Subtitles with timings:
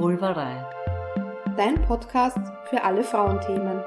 [0.00, 0.64] Vulvarei.
[1.58, 2.38] Dein Podcast
[2.70, 3.84] für alle Frauenthemen.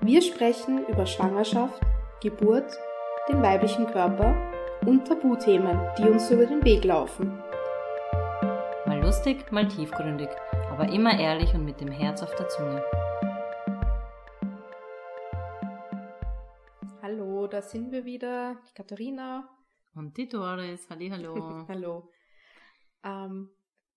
[0.00, 1.82] Wir sprechen über Schwangerschaft,
[2.22, 2.78] Geburt,
[3.28, 4.36] den weiblichen Körper
[4.86, 7.36] und Tabuthemen, die uns über den Weg laufen.
[8.86, 10.28] Mal lustig, mal tiefgründig,
[10.70, 12.84] aber immer ehrlich und mit dem Herz auf der Zunge.
[17.02, 19.48] Hallo, da sind wir wieder, die Katharina.
[19.96, 21.64] Und die Doris, hallo.
[21.68, 22.12] Hallo.
[23.02, 23.50] Ähm,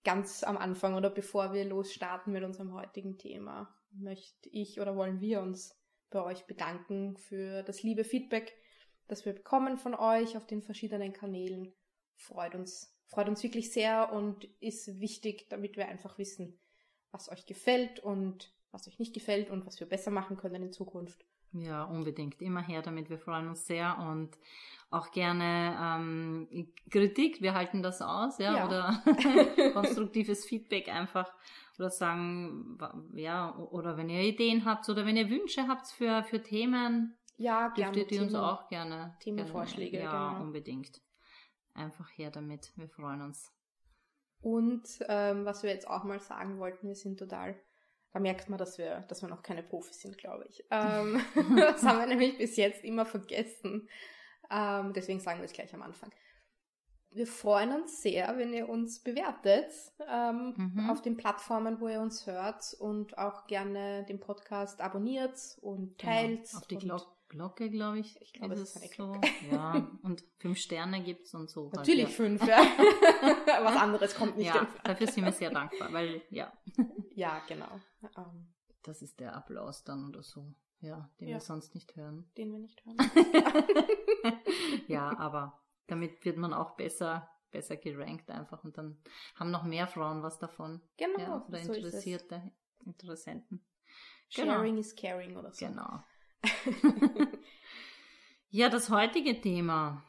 [0.04, 5.20] ganz am Anfang oder bevor wir losstarten mit unserem heutigen Thema, möchte ich oder wollen
[5.20, 5.78] wir uns
[6.10, 8.56] bei euch bedanken für das liebe Feedback,
[9.08, 11.74] das wir bekommen von euch auf den verschiedenen Kanälen.
[12.16, 16.60] Freut uns, freut uns wirklich sehr und ist wichtig, damit wir einfach wissen,
[17.12, 20.72] was euch gefällt und was euch nicht gefällt und was wir besser machen können in
[20.72, 21.26] Zukunft.
[21.54, 22.42] Ja, unbedingt.
[22.42, 23.10] Immer her damit.
[23.10, 24.38] Wir freuen uns sehr und
[24.92, 27.42] auch gerne ähm, Kritik.
[27.42, 28.68] Wir halten das aus, ja, Ja.
[28.68, 29.04] oder
[29.74, 31.32] konstruktives Feedback einfach
[31.78, 32.78] oder sagen,
[33.14, 37.70] ja, oder wenn ihr Ideen habt oder wenn ihr Wünsche habt für, für Themen, Ja,
[37.70, 37.94] gerne.
[37.94, 39.16] dürft ihr die uns auch gerne.
[39.22, 40.44] Themenvorschläge, gerne, Ja, genau.
[40.44, 41.02] unbedingt.
[41.74, 42.74] Einfach her damit.
[42.76, 43.54] Wir freuen uns.
[44.42, 47.56] Und ähm, was wir jetzt auch mal sagen wollten, wir sind total,
[48.12, 50.64] da merkt man, dass wir, dass wir noch keine Profis sind, glaube ich.
[50.72, 51.22] Ähm,
[51.58, 53.88] das haben wir nämlich bis jetzt immer vergessen.
[54.52, 56.12] Ähm, deswegen sagen wir es gleich am Anfang.
[57.12, 59.72] Wir freuen uns sehr, wenn ihr uns bewertet
[60.08, 60.90] ähm, Mhm.
[60.92, 66.46] auf den Plattformen, wo ihr uns hört und auch gerne den Podcast abonniert und teilt.
[66.48, 66.58] Genau.
[66.60, 68.20] Auf die und Glock Glocke, glaube ich.
[68.22, 69.22] Ich glaube, es ist eine so.
[69.52, 71.66] Ja, und fünf Sterne gibt's und so.
[71.66, 72.10] halt, Natürlich ja.
[72.10, 72.58] fünf, ja.
[73.64, 76.52] Was anderes kommt nicht Ja, dafür sind wir sehr dankbar, weil ja,
[77.16, 77.80] Ja, genau.
[78.18, 81.36] Ähm, das ist der Applaus dann oder so, ja, den Ja.
[81.36, 82.30] wir sonst nicht hören.
[82.38, 82.98] den wir nicht hören.
[84.88, 89.02] ja, aber damit wird man auch besser, besser gerankt einfach und dann
[89.36, 90.82] haben noch mehr Frauen was davon.
[90.98, 91.78] Genau, ja, oder so es.
[91.78, 92.52] Interessierte,
[92.86, 93.66] Interessenten.
[94.36, 94.54] Genau.
[94.54, 95.66] Sharing is caring oder so.
[95.66, 96.04] Genau.
[98.52, 100.04] Ja, das heutige Thema,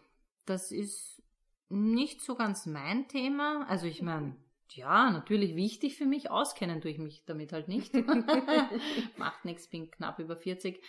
[0.47, 1.23] das ist
[1.69, 3.67] nicht so ganz mein Thema.
[3.69, 4.35] Also ich meine,
[4.71, 7.93] ja, natürlich wichtig für mich, auskennen tue ich mich damit halt nicht.
[9.19, 10.83] Macht nichts, bin knapp über 40.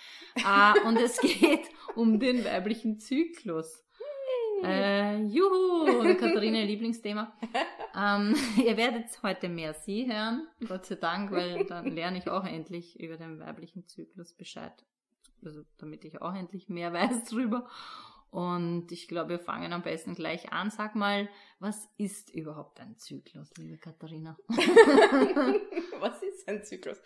[0.46, 3.84] Ah, und es geht um den weiblichen Zyklus.
[4.64, 7.38] Äh, juhu, Katharina, ihr Lieblingsthema.
[7.98, 12.46] Ähm, ihr werdet heute mehr sie hören, Gott sei Dank, weil dann lerne ich auch
[12.46, 14.86] endlich über den weiblichen Zyklus Bescheid.
[15.44, 17.68] Also damit ich auch endlich mehr weiß drüber.
[18.30, 20.72] Und ich glaube, wir fangen am besten gleich an.
[20.72, 21.28] Sag mal,
[21.60, 24.38] was ist überhaupt ein Zyklus, liebe Katharina?
[26.00, 26.98] Was ist ein Zyklus?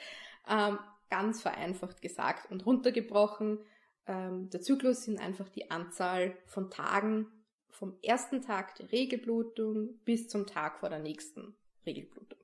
[0.48, 0.78] Ähm,
[1.10, 3.60] ganz vereinfacht gesagt und runtergebrochen,
[4.08, 7.28] ähm, der Zyklus sind einfach die Anzahl von Tagen
[7.70, 12.40] vom ersten Tag der Regelblutung bis zum Tag vor der nächsten Regelblutung.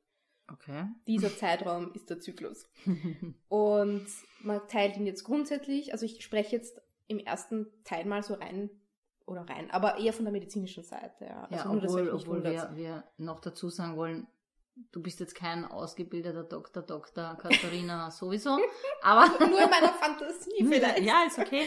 [0.54, 0.86] Okay.
[1.08, 2.70] Dieser Zeitraum ist der Zyklus.
[3.50, 4.06] Und
[4.42, 8.70] man teilt ihn jetzt grundsätzlich, also ich spreche jetzt im ersten Teil mal so rein
[9.26, 11.26] oder rein, aber eher von der medizinischen Seite.
[11.26, 14.28] Ja, Ja, Also nur, dass obwohl, obwohl wir, wir noch dazu sagen wollen,
[14.92, 18.58] du bist jetzt kein ausgebildeter Doktor, Doktor Katharina sowieso,
[19.02, 21.04] aber Nur in meiner Fantasie vielleicht.
[21.04, 21.66] Ja, ist okay.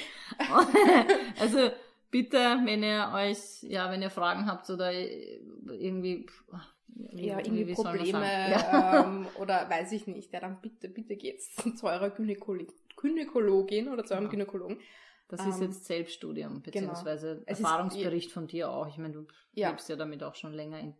[1.41, 1.71] also
[2.11, 6.59] bitte, wenn ihr euch, ja, wenn ihr Fragen habt oder irgendwie, wie-
[6.97, 8.25] ja, wie- irgendwie Probleme?
[8.51, 9.05] Ja.
[9.05, 12.67] ähm, oder weiß ich nicht, ja, dann bitte, bitte geht's zu eurer Gynäkolo
[12.97, 14.45] Gynäkologin oder zu eurem Genau.
[14.45, 14.79] Gynäkologen.
[15.29, 18.87] Das ist Ähm, jetzt Selbststudium, beziehungsweise Es ist- Erfahrungsbericht von dir auch.
[18.89, 19.71] Ich meine, du Ja.
[19.71, 20.95] lebst ja damit auch schon länger, in,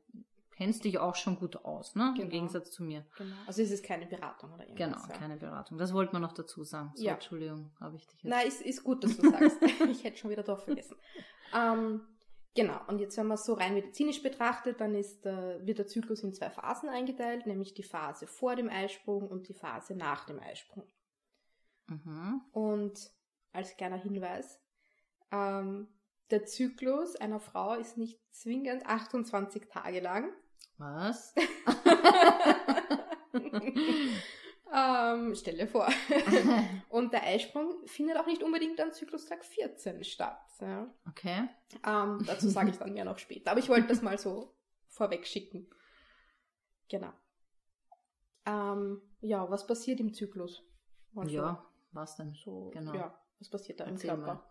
[0.57, 2.11] kennst dich auch schon gut aus, ne?
[2.15, 2.25] Genau.
[2.25, 3.05] Im Gegensatz zu mir.
[3.19, 3.35] Genau.
[3.47, 5.09] Also es ist keine Beratung oder Genau, irgendwas.
[5.09, 5.17] ja.
[5.19, 5.79] keine Beratung.
[5.79, 6.93] Das wollte man noch dazu sagen.
[6.95, 7.15] So, Ja.
[7.15, 8.31] Entschuldigung, habe ich dich jetzt.
[8.31, 9.59] Nein, ist, ist gut, dass du sagst.
[9.91, 10.97] ich hätte schon wieder doch vergessen.
[11.55, 12.01] Ähm,
[12.55, 15.87] genau, und jetzt, wenn man es so rein medizinisch betrachtet, dann ist, äh, wird der
[15.87, 20.25] Zyklus in zwei Phasen eingeteilt, nämlich die Phase vor dem Eisprung und die Phase nach
[20.25, 20.87] dem Eisprung.
[21.87, 22.43] Mhm.
[22.53, 23.11] Und
[23.53, 24.61] als kleiner Hinweis,
[25.31, 25.89] ähm,
[26.31, 30.33] der Zyklus einer Frau ist nicht zwingend 28 Tage lang.
[30.79, 31.35] Was?
[34.75, 35.89] ähm, stell dir vor.
[36.89, 40.39] Und der Eisprung findet auch nicht unbedingt am Zyklustag 14 statt.
[40.61, 40.93] Ja.
[41.09, 41.49] Okay.
[41.87, 43.51] Ähm, dazu sage ich dann mehr noch später.
[43.53, 44.55] Aber ich wollte das mal so
[44.89, 45.69] vorweg schicken.
[46.89, 47.13] Genau.
[48.47, 50.63] Ähm, ja, was passiert im Zyklus?
[51.13, 52.35] Mal so- Ja, was denn?
[52.35, 52.95] So, Genau.
[52.95, 54.35] ja, was passiert da im Erzähl Körper?
[54.35, 54.43] mal.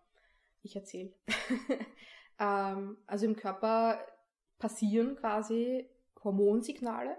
[0.64, 1.14] Ich erzähle.
[2.40, 4.00] ähm, also im Körper
[4.58, 5.90] passieren quasi
[6.24, 7.18] Hormonsignale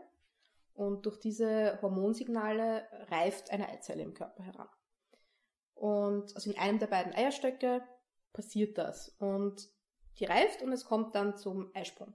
[0.75, 4.69] und durch diese Hormonsignale reift eine Eizelle im Körper heran.
[5.75, 7.83] Und also in einem der beiden Eierstöcke
[8.33, 9.69] passiert das und
[10.19, 12.15] die reift und es kommt dann zum Eisprung.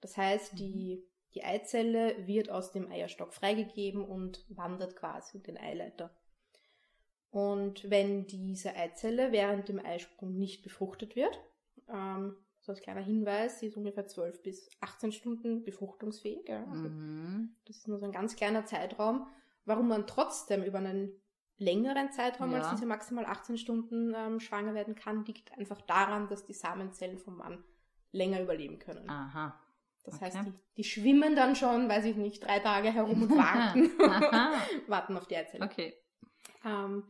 [0.00, 1.04] Das heißt, die,
[1.34, 6.10] die Eizelle wird aus dem Eierstock freigegeben und wandert quasi in den Eileiter.
[7.30, 11.38] Und wenn diese Eizelle während dem Eisprung nicht befruchtet wird,
[11.88, 16.48] ähm, so als kleiner Hinweis, sie ist ungefähr 12 bis 18 Stunden befruchtungsfähig.
[16.48, 16.64] Ja.
[16.70, 17.54] Also Mhm.
[17.64, 19.26] Das ist nur so ein ganz kleiner Zeitraum.
[19.64, 21.12] Warum man trotzdem über einen
[21.58, 22.72] längeren Zeitraum als Ja.
[22.72, 27.38] diese maximal 18 Stunden ähm, schwanger werden kann, liegt einfach daran, dass die Samenzellen vom
[27.38, 27.64] Mann
[28.12, 29.08] länger überleben können.
[29.08, 29.58] Aha.
[30.04, 30.26] Das okay.
[30.26, 33.90] heißt, die, die schwimmen dann schon, weiß ich nicht, drei Tage herum und warten,
[34.88, 35.64] warten auf die Eizelle.
[35.64, 35.94] Okay.
[36.64, 37.04] Ähm,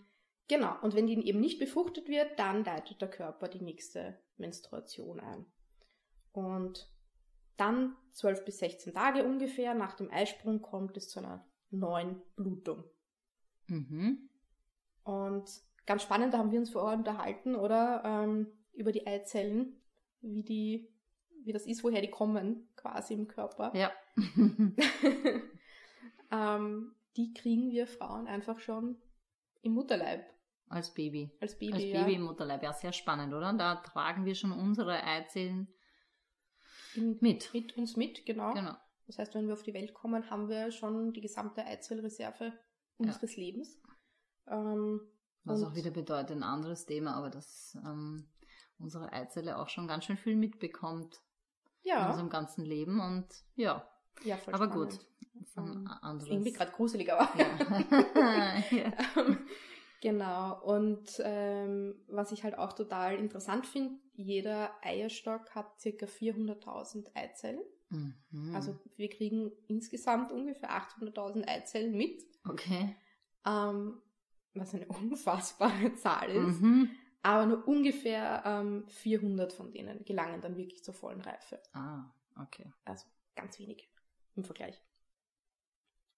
[0.49, 5.21] genau, und wenn die eben nicht befruchtet wird, dann leitet der Körper die nächste Menstruation
[5.21, 5.47] ein.
[6.33, 6.91] Und
[7.57, 12.85] dann 12 bis 16 Tage ungefähr nach dem Eisprung kommt es zu einer neuen Blutung.
[13.69, 14.29] Mhm.
[15.05, 15.51] Und
[15.87, 18.03] ganz spannend, da haben wir uns vorher unterhalten, oder?
[18.05, 19.81] Ähm, über die Eizellen,
[20.21, 20.89] wie die,
[21.45, 23.73] wie das ist, woher die kommen, quasi im Körper.
[23.75, 23.93] Ja.
[26.31, 28.97] ähm, die kriegen wir Frauen einfach schon
[29.63, 30.27] im Mutterleib,
[30.69, 31.31] Als Baby.
[31.41, 31.73] als Baby.
[31.75, 32.01] Als ja.
[32.03, 32.63] Baby im Mutterleib.
[32.63, 33.53] Ja, sehr spannend, oder?
[33.53, 35.69] Da tragen wir schon unsere Eizellen
[36.95, 37.51] In, mit.
[37.55, 38.53] mit uns mit, genau.
[38.55, 38.75] Genau.
[39.07, 42.53] Das heißt, wenn wir auf die Welt kommen, haben wir schon die gesamte Eizellreserve
[42.97, 43.81] unseres Lebens.
[44.49, 45.01] Ähm,
[45.45, 48.29] Was Und- auch wieder bedeutet, ein anderes Thema, aber dass ähm,
[48.79, 51.21] unsere Eizelle auch schon ganz schön viel mitbekommt
[51.85, 53.89] in ja, unserem ganzen Leben und ja,
[54.25, 54.91] ja, voll aber spannend.
[54.91, 55.07] gut.
[55.35, 56.29] Das ist ein Ähm, anderes.
[56.31, 57.29] Irgendwie gerade gruselig, aber.
[57.39, 58.59] ja.
[58.73, 58.93] ja.
[60.01, 60.63] Genau.
[60.63, 67.61] Und ähm, was ich halt auch total interessant finde, jeder Eierstock hat circa 400.000 Eizellen.
[67.91, 68.55] Mhm.
[68.55, 72.97] Also wir kriegen insgesamt ungefähr 800.000 Eizellen mit, okay.
[73.45, 74.01] ähm,
[74.55, 76.61] was eine unfassbare Zahl ist.
[76.61, 76.91] Mhm.
[77.23, 81.61] Aber nur ungefähr ähm, 400 von denen gelangen dann wirklich zur vollen Reife.
[81.73, 82.05] Ah,
[82.41, 82.73] okay.
[82.85, 83.89] Also ganz wenig
[84.37, 84.81] im Vergleich.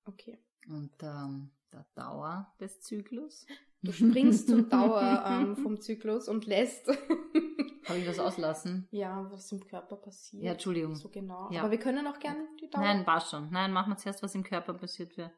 [0.05, 0.39] Okay.
[0.69, 3.47] Und ähm, der Dauer des Zyklus?
[3.83, 6.89] Du springst zur Dauer ähm, vom Zyklus und lässt
[7.89, 8.87] Habe ich das auslassen?
[8.91, 10.43] ja, was im Körper passiert.
[10.43, 10.95] Ja, Entschuldigung.
[10.97, 11.49] So genau.
[11.51, 11.61] Ja.
[11.63, 12.83] Aber wir können auch gerne die Dauer.
[12.83, 13.49] Nein, passt schon.
[13.51, 15.17] Nein, machen wir zuerst, was im Körper passiert.
[15.17, 15.33] Wir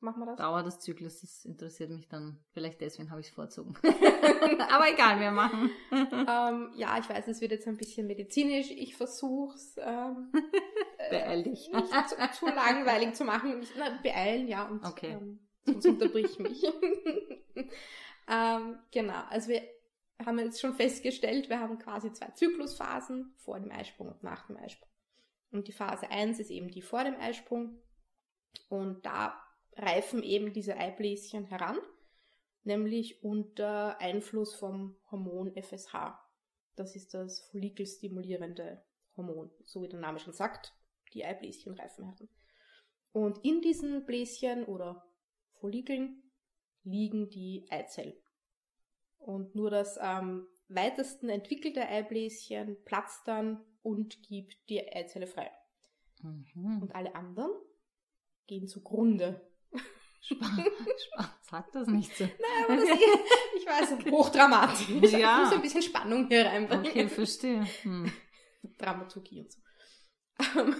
[0.00, 0.36] Machen wir das?
[0.36, 2.40] Dauer des Zyklus, das interessiert mich dann.
[2.50, 3.74] Vielleicht deswegen habe ich es vorzogen.
[4.68, 5.70] Aber egal, wir machen.
[5.92, 8.72] ähm, ja, ich weiß, es wird jetzt ein bisschen medizinisch.
[8.72, 10.32] Ich versuch's ähm,
[10.98, 11.70] äh, Beeil dich.
[11.72, 13.64] nicht zu, zu langweilig zu machen.
[14.02, 15.12] Beeilen, ja, und Okay.
[15.12, 16.64] ähm, sonst unterbrich mich.
[18.28, 19.62] ähm, genau, also wir
[20.24, 24.56] haben jetzt schon festgestellt, wir haben quasi zwei Zyklusphasen, vor dem Eisprung und nach dem
[24.56, 24.88] Eisprung.
[25.50, 27.78] Und die Phase 1 ist eben die vor dem Eisprung.
[28.68, 29.40] Und da
[29.76, 31.78] reifen eben diese Eibläschen heran,
[32.64, 36.18] nämlich unter Einfluss vom Hormon FSH.
[36.76, 38.82] Das ist das follikelstimulierende
[39.16, 40.74] Hormon, so wie der Name schon sagt.
[41.12, 42.28] Die Eibläschen reifen heran.
[43.12, 45.06] Und in diesen Bläschen oder
[45.62, 46.20] Follikeln
[46.82, 48.14] liegen die Eizellen.
[49.16, 55.50] Und nur das am weitesten entwickelte Eibläschen platzt dann und gibt die Eizelle frei.
[56.20, 56.82] Mhm.
[56.82, 57.52] Und alle anderen
[58.48, 59.48] gehen zugrunde.
[60.20, 60.46] Spa
[60.98, 62.24] Spa Sag das nicht so.
[62.38, 62.88] Naja, aber das
[63.56, 65.12] ich weiß, hochdramatisch.
[65.12, 65.38] Ja.
[65.38, 66.86] Ich muss ein bisschen Spannung hier reinbringen.
[66.86, 67.64] Okay, verstehe.
[67.82, 68.12] Hm.
[68.78, 69.60] Dramaturgie und so.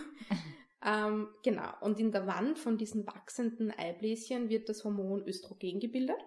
[0.85, 1.73] Ähm, genau.
[1.81, 6.19] Und in der Wand von diesen wachsenden Eibläschen wird das Hormon Östrogen gebildet.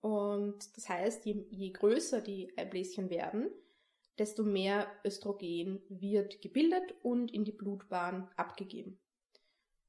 [0.00, 3.50] Und das heißt, je, je größer die Eibläschen werden,
[4.18, 8.98] desto mehr Östrogen wird gebildet und in die Blutbahn abgegeben.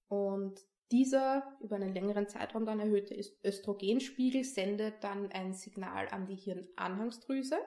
[0.07, 6.25] Und dieser über einen längeren Zeitraum dann erhöhte Öst- Östrogenspiegel sendet dann ein Signal an
[6.25, 7.57] die Hirnanhangsdrüse,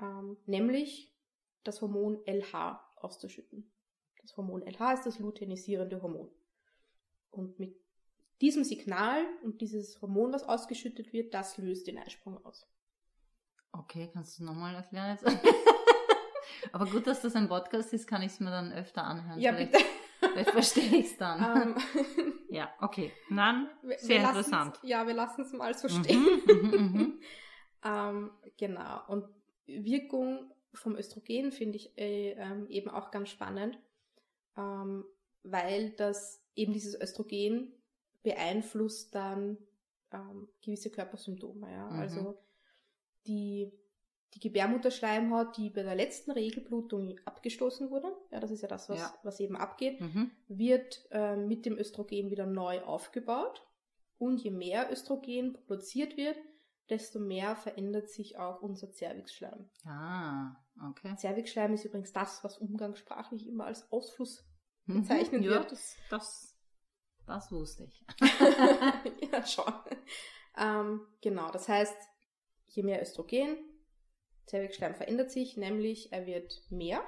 [0.00, 1.14] ähm, nämlich
[1.64, 3.70] das Hormon LH auszuschütten.
[4.22, 6.28] Das Hormon LH ist das luteinisierende Hormon.
[7.30, 7.76] Und mit
[8.40, 12.66] diesem Signal und dieses Hormon, was ausgeschüttet wird, das löst den Eisprung aus.
[13.72, 15.24] Okay, kannst du nochmal erklären jetzt?
[16.72, 19.40] Aber gut, dass das ein Podcast ist, kann ich es mir dann öfter anhören.
[19.40, 19.84] Ja, vielleicht, bitte.
[20.20, 21.76] vielleicht verstehe ich es dann.
[21.76, 23.12] ähm, ja, okay.
[23.82, 24.78] Wir- sehr interessant.
[24.82, 26.22] Ja, wir lassen es mal so stehen.
[26.22, 27.20] Mhm, mhm, mhm.
[27.84, 29.00] Ähm, genau.
[29.08, 29.24] Und
[29.66, 33.78] Wirkung vom Östrogen finde ich äh, ähm, eben auch ganz spannend,
[34.56, 35.04] ähm,
[35.42, 37.72] weil das eben dieses Östrogen
[38.22, 39.58] beeinflusst dann
[40.12, 41.70] ähm, gewisse Körpersymptome.
[41.70, 41.90] Ja?
[41.90, 41.98] Mhm.
[41.98, 42.38] Also
[43.26, 43.72] die,
[44.34, 48.98] die Gebärmutterschleimhaut, die bei der letzten Regelblutung abgestoßen wurde, ja, das ist ja das, was,
[48.98, 49.14] Ja.
[49.22, 50.30] was eben abgeht, Mhm.
[50.48, 53.66] wird äh, mit dem Östrogen wieder neu aufgebaut.
[54.18, 56.36] Und je mehr Östrogen produziert wird,
[56.90, 59.70] desto mehr verändert sich auch unser Zervixschleim.
[59.84, 60.56] Ah,
[60.90, 61.14] okay.
[61.16, 64.44] Zervixschleim ist übrigens das, was umgangssprachlich immer als Ausfluss
[64.86, 65.72] bezeichnet ja, wird.
[65.72, 66.58] Das, das,
[67.26, 68.04] das wusste ich.
[69.32, 69.72] ja, schon.
[70.56, 71.96] Ähm, genau, das heißt,
[72.68, 73.56] je mehr Östrogen,
[74.46, 77.02] Zervixschleim verändert sich, nämlich er wird mehr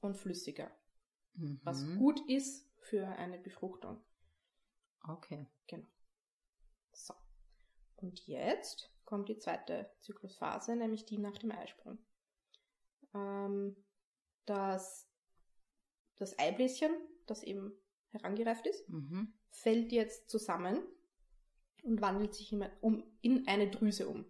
[0.00, 0.70] und flüssiger,
[1.34, 1.60] Mhm.
[1.62, 4.02] was gut ist für eine Befruchtung.
[5.06, 5.46] Okay.
[6.92, 7.14] So.
[7.96, 11.98] Und jetzt kommt die zweite Zyklusphase, nämlich die nach dem Eisprung.
[13.12, 13.74] Ähm,
[14.46, 15.10] das,
[16.16, 16.92] das Eibläschen,
[17.26, 17.72] das eben
[18.10, 19.32] herangereift ist, Mhm.
[19.50, 20.80] fällt jetzt zusammen
[21.82, 24.24] und wandelt sich in, um, in eine Drüse um.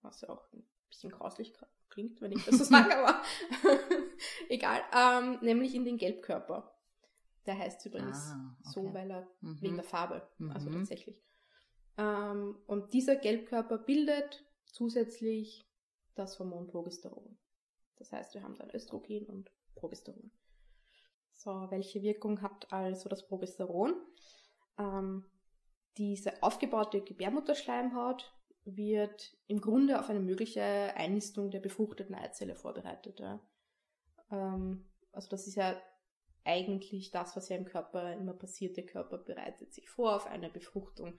[0.00, 1.52] Was ja auch ein bisschen grauslich
[1.90, 3.22] klingt, wenn ich das so sage, aber
[4.48, 4.80] egal.
[4.94, 6.74] Ähm, nämlich in den Gelbkörper.
[7.44, 8.70] Der heißt übrigens Ah, okay.
[8.70, 9.60] so, weil er Mhm.
[9.60, 10.74] wegen der Farbe, also Mhm.
[10.76, 11.20] tatsächlich.
[11.98, 15.66] Ähm, und dieser Gelbkörper bildet zusätzlich
[16.14, 17.38] das Hormon Progesteron.
[17.96, 20.30] Das heißt, wir haben dann Östrogen und Progesteron.
[21.32, 23.94] So, welche Wirkung hat also das Progesteron?
[24.78, 25.24] Ähm,
[25.96, 28.32] diese aufgebaute Gebärmutterschleimhaut
[28.64, 33.20] wird im Grunde auf eine mögliche Einnistung der befruchteten Eizelle vorbereitet.
[33.20, 33.40] Ja.
[34.30, 35.80] Ähm, also das ist ja
[36.44, 38.76] eigentlich das, was ja im Körper immer passiert.
[38.76, 41.18] Der Körper bereitet sich vor auf eine Befruchtung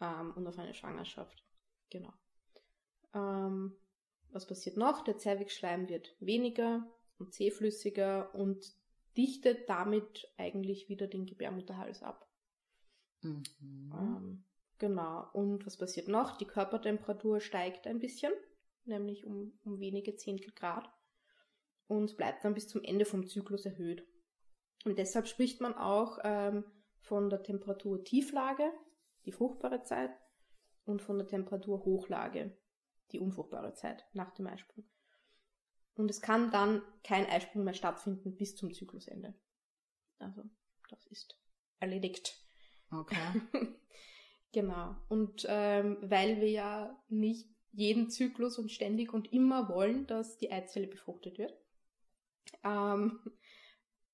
[0.00, 1.44] ähm, und auf eine Schwangerschaft.
[1.90, 2.12] Genau.
[3.14, 3.76] Ähm,
[4.30, 5.04] was passiert noch?
[5.04, 6.86] Der Zervixschleim wird weniger
[7.18, 8.74] und zähflüssiger und
[9.16, 12.28] dichtet damit eigentlich wieder den Gebärmutterhals ab.
[13.22, 13.42] Mhm.
[13.60, 14.44] Ähm,
[14.78, 15.28] genau.
[15.32, 16.36] Und was passiert noch?
[16.36, 18.32] Die Körpertemperatur steigt ein bisschen,
[18.84, 20.90] nämlich um, um wenige Zehntel Grad
[21.86, 24.06] und bleibt dann bis zum Ende vom Zyklus erhöht.
[24.84, 26.64] Und deshalb spricht man auch ähm,
[27.00, 28.72] von der Temperaturtieflage,
[29.26, 30.10] die fruchtbare Zeit,
[30.86, 32.56] und von der Temperaturhochlage,
[33.12, 34.88] die unfruchtbare Zeit nach dem Eisprung.
[35.94, 39.34] Und es kann dann kein Eisprung mehr stattfinden bis zum Zyklusende.
[40.18, 40.42] Also,
[40.88, 41.38] das ist
[41.80, 42.40] erledigt.
[42.90, 43.42] Okay.
[44.52, 44.96] genau.
[45.08, 50.50] Und ähm, weil wir ja nicht jeden Zyklus und ständig und immer wollen, dass die
[50.50, 51.54] Eizelle befruchtet wird,
[52.62, 53.20] ähm,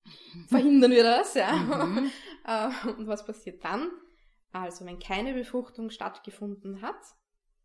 [0.47, 1.53] verhindern wir das, ja.
[1.53, 2.11] Mhm.
[2.45, 3.89] Äh, und was passiert dann?
[4.53, 6.95] Also, wenn keine Befruchtung stattgefunden hat,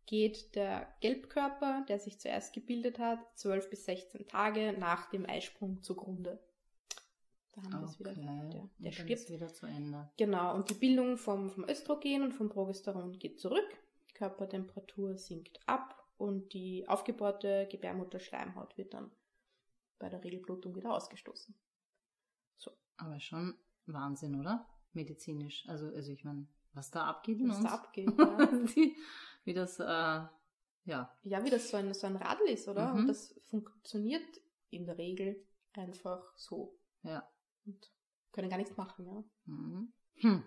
[0.05, 5.81] geht der Gelbkörper, der sich zuerst gebildet hat, 12 bis 16 Tage nach dem Eisprung
[5.81, 6.39] zugrunde.
[7.53, 8.11] Da haben wir es wieder.
[8.11, 8.49] Okay.
[8.51, 9.29] Der, der stirbt.
[9.29, 10.09] wieder zu Ende.
[10.17, 13.67] Genau, und die Bildung vom, vom Östrogen und vom Progesteron geht zurück,
[14.15, 19.11] Körpertemperatur sinkt ab und die aufgebaute Gebärmutterschleimhaut wird dann
[19.99, 21.55] bei der Regelblutung wieder ausgestoßen.
[22.99, 24.67] Aber schon Wahnsinn, oder?
[24.91, 25.63] Medizinisch.
[25.67, 27.65] Also, also ich meine, was da abgeht in Was uns.
[27.65, 28.09] da abgeht.
[28.17, 28.49] Ja.
[29.45, 31.15] Wie das, äh, ja.
[31.23, 32.93] ja, wie das so ein, so ein Radl ist, oder?
[32.93, 32.99] Mhm.
[32.99, 34.25] Und das funktioniert
[34.69, 36.77] in der Regel einfach so.
[37.03, 37.27] Ja.
[37.65, 37.89] Und
[38.31, 39.23] können gar nichts machen, ja.
[39.45, 39.93] Mhm.
[40.15, 40.43] Hm.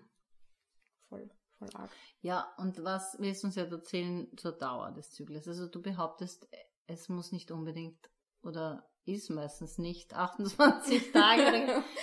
[1.09, 1.91] Voll, voll arg.
[2.21, 5.47] Ja, und was willst du uns jetzt erzählen zur Dauer des Zyklus?
[5.47, 6.47] Also du behauptest,
[6.87, 8.09] es muss nicht unbedingt
[8.43, 11.83] oder ist meistens nicht 28 Tage.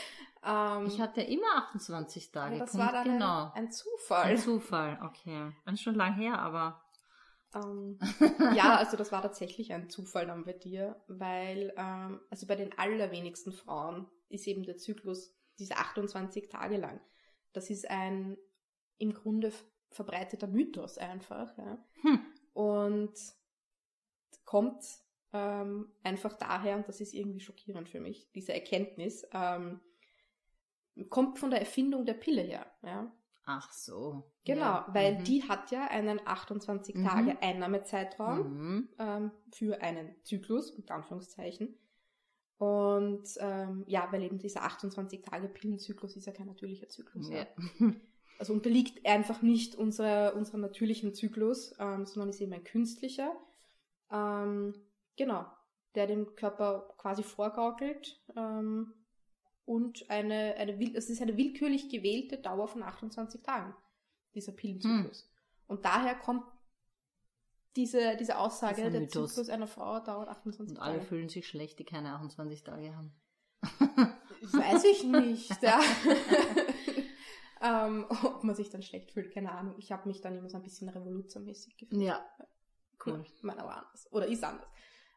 [0.51, 2.59] ähm, ich hatte immer 28 Tage.
[2.59, 3.45] das Punkt war dann genau.
[3.55, 4.25] ein, ein Zufall.
[4.25, 5.53] Ein Zufall, okay.
[5.65, 6.83] Das ist schon lang her, aber.
[7.55, 7.99] Ähm,
[8.55, 12.77] ja, also das war tatsächlich ein Zufall dann bei dir, weil ähm, also bei den
[12.79, 17.01] allerwenigsten Frauen ist eben der Zyklus diese 28 Tage lang.
[17.53, 18.37] Das ist ein
[18.99, 19.53] im Grunde
[19.91, 21.57] verbreiteter Mythos einfach.
[21.59, 21.85] Ja.
[22.03, 22.21] Hm.
[22.53, 23.15] Und
[24.45, 24.85] kommt
[25.33, 29.81] ähm, einfach daher, und das ist irgendwie schockierend für mich, diese Erkenntnis, ähm,
[31.09, 32.67] kommt von der Erfindung der Pille her.
[32.83, 33.13] Ja.
[33.45, 34.31] Ach so.
[34.45, 34.87] Genau, Ja.
[34.93, 35.25] weil Mhm.
[35.25, 37.05] die hat ja einen 28 Mhm.
[37.07, 38.89] Tage Einnahmezeitraum Mhm.
[38.99, 41.77] ähm, für einen Zyklus, mit Anführungszeichen.
[42.59, 47.29] Und ähm, ja, weil eben dieser 28 Tage Pillenzyklus ist ja kein natürlicher Zyklus.
[47.31, 47.39] Ja.
[47.39, 47.47] Ja.
[48.39, 53.37] Also unterliegt einfach nicht unserer, unserem natürlichen Zyklus, ähm, sondern ist eben ein künstlicher.
[54.11, 54.75] Ähm,
[55.19, 55.45] genau,
[55.95, 58.19] der dem Körper quasi vorgaukelt.
[58.35, 58.95] Ähm,
[59.71, 63.73] und eine, eine, es ist eine willkürlich gewählte Dauer von 28 Tagen,
[64.35, 65.31] dieser Pillenzyklus.
[65.69, 66.43] Und daher kommt
[67.77, 69.31] diese, diese Aussage, Dieser der Mythos.
[69.31, 71.07] Zyklus einer Frau dauert 28 Und alle Tage.
[71.07, 73.15] fühlen sich schlecht, die keine 28 Tage haben.
[74.41, 75.63] Weiß ich nicht.
[75.63, 75.81] Ja.
[77.63, 79.77] ähm, ob man sich dann schlecht fühlt, keine Ahnung.
[79.79, 82.03] Ich habe mich dann immer so ein bisschen revoluzermäßig gefühlt.
[82.03, 82.29] Ja.
[83.07, 83.25] Cool.
[83.43, 84.13] Meiner war anders.
[84.13, 84.67] Oder ist anders.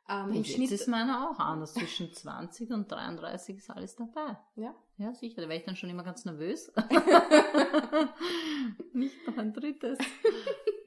[0.10, 0.72] Ähm, Im Schnitt.
[0.72, 1.74] ist meiner auch anders.
[1.74, 4.38] Zwischen 20 und 33 ist alles dabei.
[4.56, 4.76] Ja.
[4.98, 5.42] Ja, sicher.
[5.42, 6.72] Da wäre ich dann schon immer ganz nervös.
[8.94, 9.98] Nicht noch ein drittes.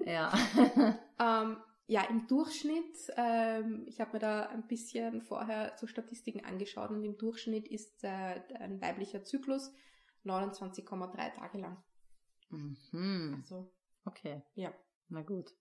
[0.04, 0.32] ja.
[1.18, 1.56] Ähm,
[1.88, 7.04] ja, im Durchschnitt, ähm, ich habe mir da ein bisschen vorher so Statistiken angeschaut und
[7.04, 9.72] im Durchschnitt ist äh, ein weiblicher Zyklus
[10.24, 11.76] 29,3 Tage lang.
[12.50, 13.36] Mhm.
[13.40, 13.70] Also,
[14.04, 14.42] Okay.
[14.54, 14.72] ja.
[15.08, 15.52] Na gut.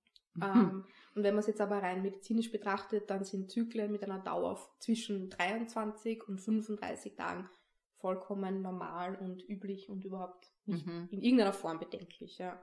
[0.41, 4.19] Ähm, und wenn man es jetzt aber rein medizinisch betrachtet, dann sind Zyklen mit einer
[4.19, 7.49] Dauer zwischen 23 und 35 Tagen
[7.97, 11.07] vollkommen normal und üblich und überhaupt nicht Mhm.
[11.11, 12.37] in irgendeiner Form bedenklich.
[12.37, 12.61] Ja.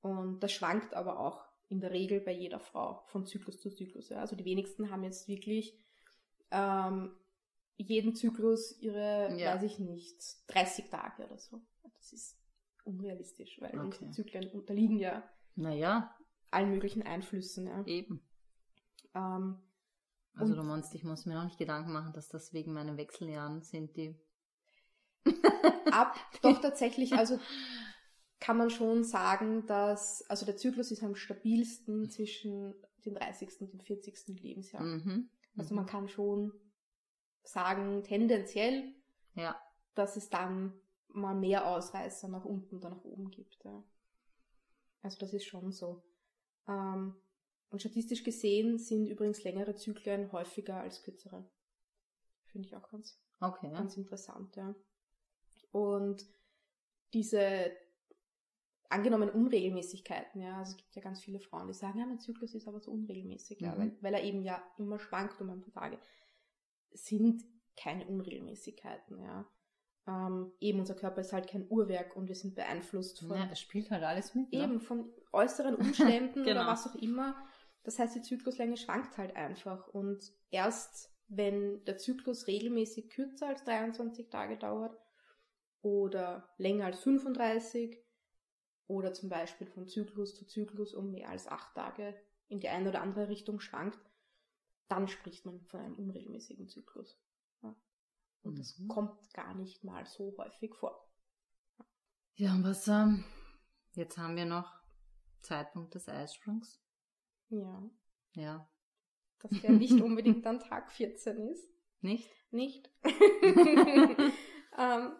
[0.00, 4.08] Und das schwankt aber auch in der Regel bei jeder Frau von Zyklus zu Zyklus.
[4.08, 4.18] Ja.
[4.18, 5.78] Also die wenigsten haben jetzt wirklich
[6.50, 7.16] ähm,
[7.76, 9.54] jeden Zyklus ihre, Ja.
[9.54, 11.62] weiß ich nicht, 30 Tage oder so.
[11.94, 12.36] Das ist
[12.84, 13.80] unrealistisch, weil Okay.
[13.86, 15.22] unsere Zyklen unterliegen ja
[15.54, 16.14] Naja,
[16.52, 17.66] allen möglichen Einflüssen.
[17.66, 17.84] Ja.
[17.86, 18.22] eben.
[19.14, 19.58] Ähm,
[20.34, 23.62] Also du meinst, ich muss mir noch nicht Gedanken machen, dass das wegen meinen Wechseljahren
[23.62, 24.16] sind, die.
[25.92, 27.38] ab, doch tatsächlich, also
[28.40, 33.60] kann man schon sagen, dass, also der Zyklus ist am stabilsten zwischen dem 30.
[33.60, 34.40] und dem 40.
[34.40, 34.82] Lebensjahr.
[34.82, 35.28] Mhm.
[35.56, 36.52] Also man kann schon
[37.44, 38.94] sagen, tendenziell,
[39.34, 39.60] Ja.
[39.94, 40.72] dass es dann
[41.08, 43.58] mal mehr Ausreißer nach unten oder nach oben gibt.
[43.64, 43.84] Ja.
[45.02, 46.02] Also das ist schon so.
[46.68, 47.14] Ähm,
[47.70, 51.48] und statistisch gesehen sind übrigens längere Zyklen häufiger als kürzere.
[52.46, 53.70] Finde ich auch ganz Okay.
[53.72, 54.74] Ganz interessant, ja.
[55.72, 56.24] Und
[57.12, 57.72] diese
[58.88, 62.54] angenommenen Unregelmäßigkeiten, ja, also es gibt ja ganz viele Frauen, die sagen, ja, mein Zyklus
[62.54, 63.78] ist aber so unregelmäßig, ja, Mhm.
[63.78, 65.98] weil, weil er eben ja immer schwankt um ein paar Tage,
[66.92, 67.42] sind
[67.76, 69.50] keine Unregelmäßigkeiten, ja.
[70.06, 73.60] Ähm, eben unser Körper ist halt kein Uhrwerk und wir sind beeinflusst von Ja, es
[73.60, 74.52] spielt halt alles mit.
[74.52, 74.64] Ne?
[74.64, 76.62] eben von äußeren Umständen Genau.
[76.62, 77.36] oder was auch immer.
[77.84, 79.88] Das heißt, die Zykluslänge schwankt halt einfach.
[79.88, 84.96] Und erst wenn der Zyklus regelmäßig kürzer als 23 Tage dauert
[85.82, 87.98] oder länger als 35
[88.88, 92.14] oder zum Beispiel von Zyklus zu Zyklus um mehr als 8 Tage
[92.48, 93.98] in die eine oder andere Richtung schwankt,
[94.88, 97.18] dann spricht man von einem unregelmäßigen Zyklus.
[98.42, 98.88] Und das Mhm.
[98.88, 101.08] kommt gar nicht mal so häufig vor.
[102.34, 103.24] Ja, und was, ähm,
[103.94, 104.72] jetzt haben wir noch
[105.40, 106.80] Zeitpunkt des Eisprungs.
[107.48, 107.82] Ja.
[108.34, 108.68] Ja.
[109.40, 111.68] dass der nicht unbedingt an Tag 14 ist.
[112.00, 112.30] Nicht?
[112.50, 112.90] Nicht?
[114.78, 115.12] ähm,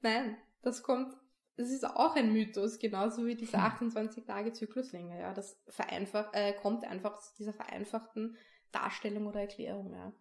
[0.00, 1.14] nein, das kommt,
[1.56, 3.64] das ist auch ein Mythos, genauso wie diese Hm.
[3.64, 5.34] 28 Tage Zykluslänge, ja.
[5.34, 8.36] Das vereinfacht, äh, kommt einfach aus dieser vereinfachten
[8.72, 10.12] Darstellung oder Erklärung, ja.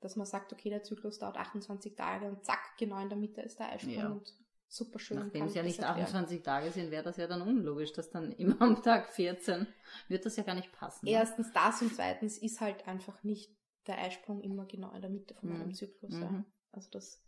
[0.00, 3.40] Dass man sagt, okay, der Zyklus dauert 28 Tage und zack, genau in der Mitte
[3.40, 4.08] ist der Eisprung Ja.
[4.08, 4.32] und
[4.68, 5.18] super schön.
[5.18, 6.06] Nachdem es ja ich nicht das erklären.
[6.06, 9.66] 28 Tage sind, wäre das ja dann unlogisch, dass dann immer am Tag 14
[10.08, 11.06] wird das ja gar nicht passen.
[11.06, 11.12] ne?
[11.12, 13.50] Erstens das und zweitens ist halt einfach nicht
[13.86, 15.58] der Eisprung immer genau in der Mitte von Mhm.
[15.58, 16.12] meinem Zyklus.
[16.12, 16.30] Ja.
[16.30, 16.44] Mhm.
[16.72, 17.20] Also das,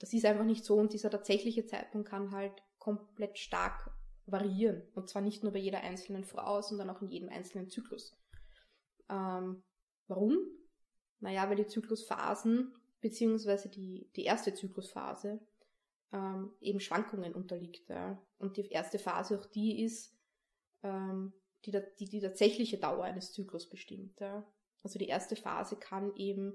[0.00, 3.90] das ist einfach nicht so und dieser tatsächliche Zeitpunkt kann halt komplett stark
[4.26, 4.82] variieren.
[4.94, 8.16] Und zwar nicht nur bei jeder einzelnen Frau, sondern auch in jedem einzelnen Zyklus.
[9.08, 9.62] Ähm,
[10.08, 10.36] warum?
[11.22, 15.40] Naja, weil die Zyklusphasen, beziehungsweise die, die erste Zyklusphase,
[16.12, 17.88] ähm, eben Schwankungen unterliegt.
[17.88, 18.20] Ja.
[18.38, 20.14] Und die erste Phase auch die ist,
[20.82, 21.32] ähm,
[21.64, 24.18] die, die die tatsächliche Dauer eines Zyklus bestimmt.
[24.20, 24.44] Ja.
[24.82, 26.54] Also die erste Phase kann eben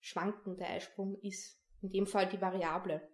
[0.00, 0.56] schwanken.
[0.56, 3.06] Der Eisprung ist in dem Fall die Variable.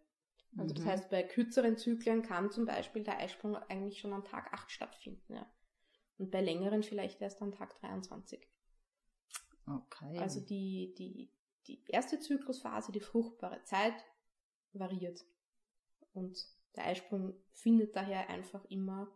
[0.56, 0.88] Also das Mhm.
[0.88, 5.34] heißt, bei kürzeren Zyklen kann zum Beispiel der Eisprung eigentlich schon am Tag 8 stattfinden.
[5.34, 5.50] Ja.
[6.18, 8.46] Und bei längeren vielleicht erst am Tag 23.
[9.76, 10.18] Okay.
[10.18, 11.30] Also die, die,
[11.66, 13.94] die erste Zyklusphase, die fruchtbare Zeit,
[14.72, 15.24] variiert.
[16.14, 19.08] Und der Eisprung findet daher einfach immer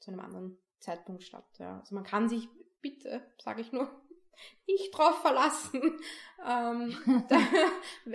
[0.00, 1.46] zu einem anderen Zeitpunkt statt.
[1.58, 1.80] Ja.
[1.80, 2.48] Also man kann sich
[2.80, 3.88] bitte, sage ich nur,
[4.66, 5.80] nicht drauf verlassen,
[6.46, 6.96] ähm,
[7.28, 7.38] da,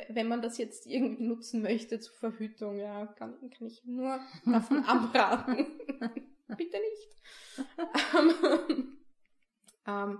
[0.09, 4.83] wenn man das jetzt irgendwie nutzen möchte zur Verhütung, ja, kann, kann ich nur davon
[4.85, 5.65] abraten.
[6.55, 7.17] bitte nicht.
[8.15, 8.97] Ähm,
[9.87, 10.19] ähm,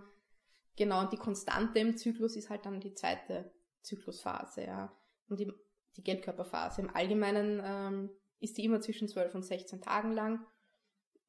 [0.80, 3.52] genau, und die Konstante im Zyklus ist halt dann die zweite
[3.84, 4.92] Zyklusphase, ja.
[5.28, 5.54] Und die,
[5.96, 6.82] die Gelbkörperphase.
[6.82, 10.46] Im Allgemeinen ähm, ist die immer zwischen 12 und 16 Tagen lang.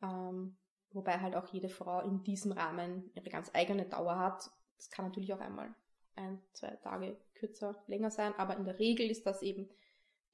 [0.02, 0.56] Ähm,
[0.92, 4.50] wobei halt auch jede Frau in diesem Rahmen ihre ganz eigene Dauer hat.
[4.76, 5.74] Das kann natürlich auch einmal
[6.16, 9.68] ein, zwei Tage kürzer, länger sein, aber in der Regel ist das eben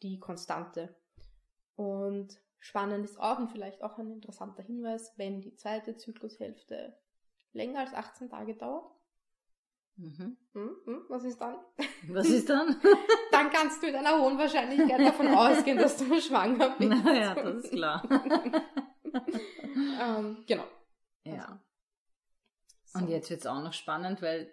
[0.03, 0.95] die Konstante.
[1.75, 6.97] Und spannend ist auch und vielleicht auch ein interessanter Hinweis, wenn die zweite Zyklushälfte
[7.53, 8.96] länger als 18 Tage dauert.
[9.97, 10.37] Mhm.
[10.53, 11.57] Hm, hm, was ist dann?
[12.09, 12.81] Was ist dann?
[13.31, 17.05] Dann kannst du mit einer hohen Wahrscheinlichkeit davon ausgehen, dass du schwanger bist.
[17.05, 18.03] naja, das ist klar.
[20.01, 20.65] ähm, genau.
[21.25, 21.61] ja.
[22.85, 22.99] So.
[22.99, 24.51] Und jetzt wird es auch noch spannend, weil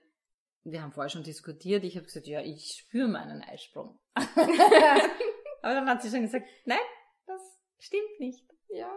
[0.63, 1.83] wir haben vorher schon diskutiert.
[1.83, 3.99] Ich habe gesagt, ja, ich spüre meinen Eisprung.
[4.15, 6.77] Aber dann hat sie schon gesagt, nein,
[7.25, 7.41] das
[7.79, 8.45] stimmt nicht.
[8.69, 8.91] Ja.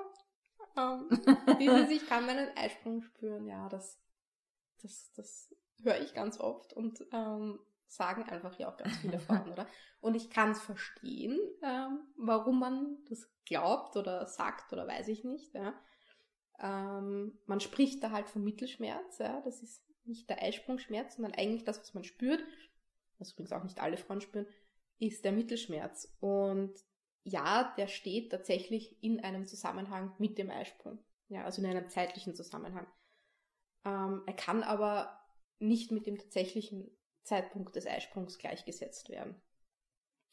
[0.77, 1.09] Ähm,
[1.61, 4.01] dieses, ich kann meinen Eisprung spüren, ja, das,
[4.83, 6.73] das, das höre ich ganz oft.
[6.73, 7.59] Und ähm,
[7.89, 9.67] sagen einfach ja auch ganz viele Frauen, oder?
[10.01, 15.25] Und ich kann es verstehen, ähm, warum man das glaubt oder sagt oder weiß ich
[15.25, 15.55] nicht.
[15.55, 15.75] Ja.
[16.61, 19.41] Ähm, man spricht da halt vom Mittelschmerz, ja.
[19.43, 22.45] Das ist nicht der Eisprungschmerz, sondern eigentlich das, was man spürt,
[23.19, 24.47] was übrigens auch nicht alle Frauen spüren,
[24.99, 26.17] ist der Mittelschmerz.
[26.21, 26.75] Und
[27.25, 30.99] ja, der steht tatsächlich in einem Zusammenhang mit dem Eisprung.
[31.29, 32.87] Ja, also in einem zeitlichen Zusammenhang.
[33.85, 35.26] Ähm, er kann aber
[35.59, 36.91] nicht mit dem tatsächlichen
[37.23, 39.41] Zeitpunkt des Eisprungs gleichgesetzt werden.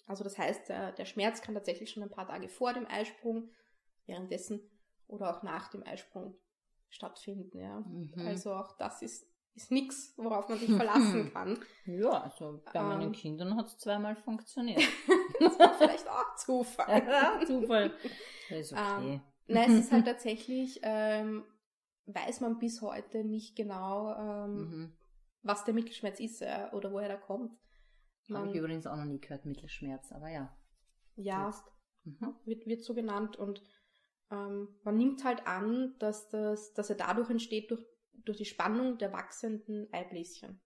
[0.06, 3.50] Also das heißt, der, der Schmerz kann tatsächlich schon ein paar Tage vor dem Eisprung,
[4.06, 4.60] währenddessen
[5.08, 6.36] oder auch nach dem Eisprung
[6.90, 7.58] stattfinden.
[7.58, 7.80] Ja.
[7.80, 8.14] Mhm.
[8.18, 11.60] Also auch das ist, ist nichts, worauf man sich verlassen kann.
[11.86, 14.82] Ja, also bei ähm, meinen Kindern hat es zweimal funktioniert.
[15.40, 17.04] das war vielleicht auch Zufall.
[17.08, 17.94] ja, Zufall.
[18.50, 19.14] Das ist okay.
[19.14, 21.46] Ähm, nein, es ist halt tatsächlich, ähm,
[22.08, 24.98] weiß man bis heute nicht genau, ähm, mhm
[25.44, 27.58] was der Mittelschmerz ist äh, oder woher der kommt.
[28.32, 30.56] Habe ich übrigens auch noch nie gehört, Mittelschmerz, aber ja.
[31.16, 31.54] Ja,
[32.04, 32.36] mhm.
[32.46, 33.62] wird, wird so genannt und
[34.32, 37.86] ähm, man nimmt halt an, dass, das, dass er dadurch entsteht durch,
[38.24, 40.62] durch die Spannung der wachsenden Eibläschen.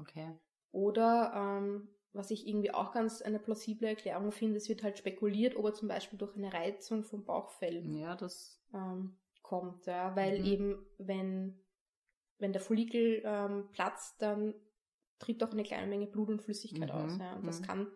[0.00, 0.36] Okay.
[0.72, 5.56] Oder ähm, was ich irgendwie auch ganz eine plausible Erklärung finde, es wird halt spekuliert,
[5.56, 10.40] ob er zum Beispiel durch eine Reizung vom Bauchfell ja, das ähm, kommt, ja, weil
[10.40, 10.44] mhm.
[10.44, 11.63] eben wenn
[12.38, 14.54] wenn der Follikel ähm, platzt, dann
[15.18, 17.00] tritt auch eine kleine Menge Blut und Flüssigkeit mhm.
[17.00, 17.18] aus.
[17.18, 17.34] Ja.
[17.34, 17.64] Und das mhm.
[17.64, 17.86] kann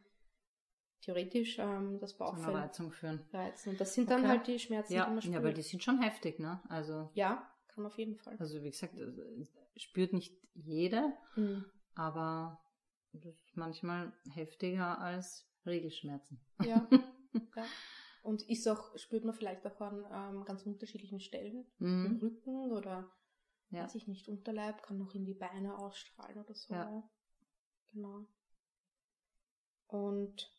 [1.00, 3.24] theoretisch ähm, das Bauchfell Reizung führen.
[3.32, 3.70] Reizen.
[3.70, 4.28] Und das sind dann okay.
[4.28, 5.04] halt die Schmerzen, ja.
[5.04, 5.34] die man spürt.
[5.34, 6.60] Ja, aber die sind schon heftig, ne?
[6.68, 8.36] Also ja, kann auf jeden Fall.
[8.38, 8.94] Also wie gesagt,
[9.76, 11.64] spürt nicht jede, mhm.
[11.94, 12.60] aber
[13.12, 16.40] das ist manchmal heftiger als Regelschmerzen.
[16.64, 16.88] Ja.
[17.56, 17.64] ja.
[18.22, 22.06] Und ist auch, spürt man vielleicht auch an ähm, ganz unterschiedlichen Stellen, mhm.
[22.06, 23.10] im Rücken oder
[23.70, 23.84] ja.
[23.84, 26.74] weiß ich nicht, Unterleib, kann noch in die Beine ausstrahlen oder so.
[26.74, 27.10] Ja.
[27.92, 28.26] Genau.
[29.86, 30.54] Und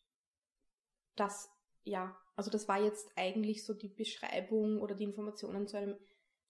[1.16, 1.50] das,
[1.84, 5.98] ja, also das war jetzt eigentlich so die Beschreibung oder die Informationen zu einem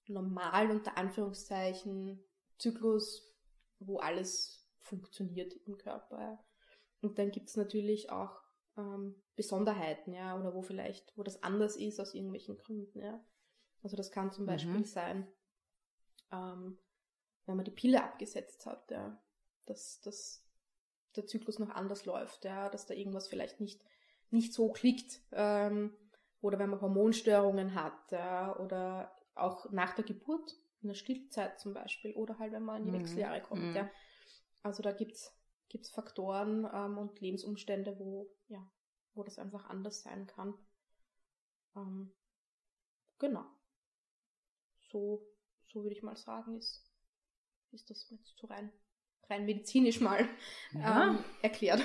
[0.08, 2.24] normalen, unter Anführungszeichen,
[2.58, 3.36] Zyklus,
[3.80, 6.44] wo alles funktioniert im Körper.
[7.02, 8.42] Und dann gibt es natürlich auch
[8.78, 13.24] ähm, Besonderheiten, ja, oder wo vielleicht, wo das anders ist aus irgendwelchen Gründen, ja.
[13.82, 14.48] Also das kann zum mhm.
[14.48, 15.32] Beispiel sein,
[16.32, 16.78] ähm,
[17.46, 19.22] wenn man die Pille abgesetzt hat, ja,
[19.66, 20.46] dass, dass
[21.16, 23.84] der Zyklus noch anders läuft, ja, dass da irgendwas vielleicht nicht,
[24.30, 25.22] nicht so klickt.
[25.32, 25.96] Ähm,
[26.42, 31.74] oder wenn man Hormonstörungen hat, ja, oder auch nach der Geburt, in der Stillzeit zum
[31.74, 33.02] Beispiel, oder halt wenn man in die mhm.
[33.02, 33.64] Wechseljahre kommt.
[33.64, 33.76] Mhm.
[33.76, 33.90] Ja.
[34.64, 35.36] Also da gibt's
[35.70, 38.70] gibt's Faktoren ähm, und Lebensumstände, wo, ja,
[39.14, 40.54] wo das einfach anders sein kann.
[41.76, 42.14] Ähm,
[43.20, 43.46] genau.
[44.92, 45.26] So
[45.72, 46.86] so würde ich mal sagen, ist,
[47.72, 48.72] ist das jetzt so rein,
[49.30, 50.28] rein medizinisch mal
[50.74, 51.10] ja.
[51.10, 51.84] ähm, erklärt.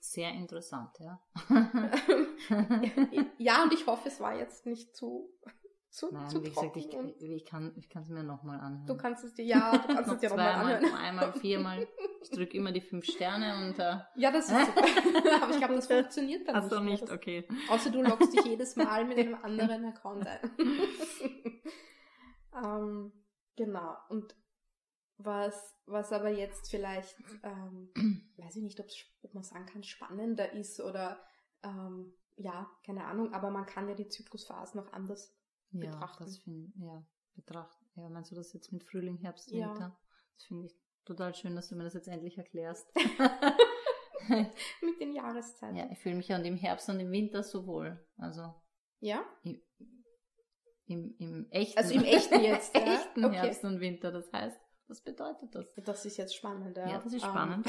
[0.00, 1.22] Sehr interessant, ja.
[3.38, 5.32] ja, und ich hoffe, es war jetzt nicht zu,
[5.92, 6.88] zu, Nein, zu wie gesagt, ich,
[7.20, 8.86] ich, kann es mir nochmal anhören.
[8.86, 10.94] Du kannst es dir, ja, du kannst es dir nochmal anhören.
[10.94, 11.86] Einmal, viermal.
[12.22, 13.78] Ich drücke immer die fünf Sterne und.
[13.78, 14.82] Äh ja, das ist super.
[15.42, 16.72] Aber ich glaube, das funktioniert dann Ach nicht.
[16.72, 17.46] Achso, nicht, okay.
[17.68, 20.50] Außer du loggst dich jedes Mal mit einem anderen Account ein.
[22.54, 23.12] Ähm,
[23.56, 23.96] genau.
[24.08, 24.36] Und
[25.18, 27.90] was, was aber jetzt vielleicht, ähm,
[28.36, 28.80] weiß ich nicht,
[29.22, 31.20] ob man sagen kann, spannender ist oder
[31.62, 35.36] ähm, ja, keine Ahnung, aber man kann ja die Zyklusphasen noch anders
[35.70, 36.24] ja, betrachten.
[36.24, 37.84] Das find, ja, betrachten.
[37.94, 39.78] Ja, meinst du das jetzt mit Frühling, Herbst, Winter?
[39.78, 39.98] Ja.
[40.34, 42.90] Das finde ich total schön, dass du mir das jetzt endlich erklärst.
[44.28, 45.76] mit den Jahreszeiten.
[45.76, 48.04] Ja, ich fühle mich ja an dem Herbst und im Winter so wohl.
[48.16, 48.54] Also.
[49.00, 49.24] Ja?
[49.42, 49.60] Ich,
[50.92, 51.78] im, im echten.
[51.78, 52.74] Also im echten jetzt.
[52.74, 52.94] ja?
[52.94, 53.36] echten okay.
[53.36, 54.12] Herbst und Winter.
[54.12, 54.58] Das heißt,
[54.92, 55.66] was bedeutet das?
[55.84, 56.88] Das ist jetzt spannend, ja.
[56.88, 57.66] Ja, das ist spannend,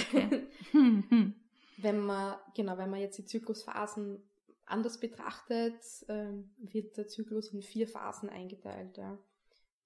[0.74, 1.34] um, okay.
[1.78, 4.22] wenn man, genau, wenn man jetzt die Zyklusphasen
[4.66, 8.98] anders betrachtet, ähm, wird der Zyklus in vier Phasen eingeteilt.
[8.98, 9.18] Ja.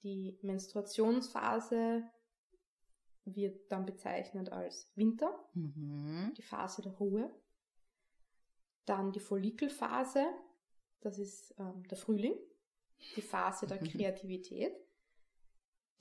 [0.04, 2.04] Die Menstruationsphase
[3.26, 6.34] wird dann bezeichnet als Winter, mhm.
[6.38, 7.30] die Phase der Ruhe.
[8.86, 10.26] Dann die Follikelphase,
[11.02, 12.36] das ist ähm, der Frühling
[13.15, 13.88] die Phase der mhm.
[13.88, 14.73] Kreativität,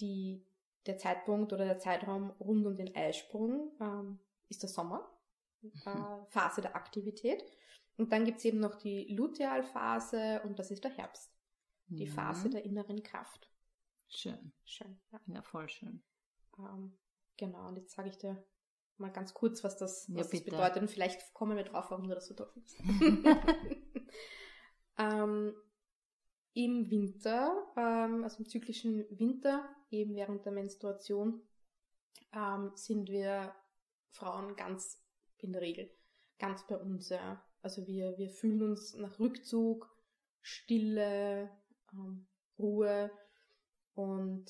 [0.00, 0.44] die,
[0.86, 5.10] der Zeitpunkt oder der Zeitraum rund um den Eisprung ähm, ist der Sommer,
[5.62, 5.70] mhm.
[5.84, 7.44] äh, Phase der Aktivität.
[7.96, 11.34] Und dann gibt es eben noch die Lutealphase und das ist der Herbst,
[11.86, 12.10] die mhm.
[12.10, 13.50] Phase der inneren Kraft.
[14.08, 14.52] Schön.
[14.64, 15.20] Schön, ja.
[15.26, 16.02] Ja, voll schön.
[16.58, 16.96] Ähm,
[17.36, 18.44] genau, und jetzt sage ich dir
[18.98, 20.82] mal ganz kurz, was das, was ja, das bedeutet.
[20.82, 22.76] Und vielleicht kommen wir drauf, warum du das so toll findest.
[24.98, 25.54] ähm,
[26.56, 31.42] im Winter, ähm, also im zyklischen Winter, eben während der Menstruation,
[32.32, 33.54] ähm, sind wir
[34.08, 35.04] Frauen ganz
[35.36, 35.90] in der Regel,
[36.38, 37.44] ganz bei uns, ja.
[37.60, 39.94] Also wir, wir fühlen uns nach Rückzug,
[40.40, 41.50] Stille,
[41.92, 42.26] ähm,
[42.58, 43.10] Ruhe
[43.92, 44.46] und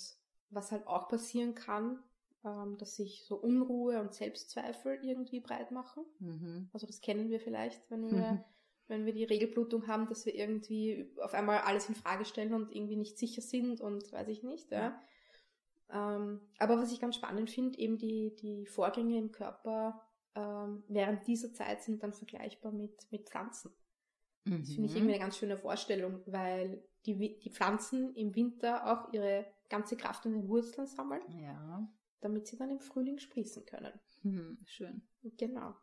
[0.50, 2.04] was halt auch passieren kann,
[2.44, 6.04] ähm, dass sich so Unruhe und Selbstzweifel irgendwie breit machen.
[6.20, 6.70] Mhm.
[6.72, 8.44] Also das kennen wir vielleicht, wenn wir.
[8.88, 12.74] wenn wir die Regelblutung haben, dass wir irgendwie auf einmal alles in Frage stellen und
[12.74, 14.70] irgendwie nicht sicher sind und weiß ich nicht.
[14.70, 15.00] Ja.
[15.90, 20.02] Ähm, aber was ich ganz spannend finde, eben die, die Vorgänge im Körper
[20.34, 23.72] ähm, während dieser Zeit sind dann vergleichbar mit, mit Pflanzen.
[24.44, 24.60] Mhm.
[24.60, 29.12] Das finde ich irgendwie eine ganz schöne Vorstellung, weil die, die Pflanzen im Winter auch
[29.12, 31.22] ihre ganze Kraft in den Wurzeln sammeln.
[31.40, 31.88] Ja
[32.20, 33.92] damit sie dann im Frühling sprießen können.
[34.22, 35.02] Mhm, schön.
[35.36, 35.74] Genau.